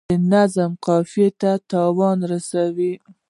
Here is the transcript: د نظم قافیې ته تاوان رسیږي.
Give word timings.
د 0.09 0.11
نظم 0.31 0.71
قافیې 0.85 1.29
ته 1.39 1.51
تاوان 1.69 2.17
رسیږي. 2.31 2.93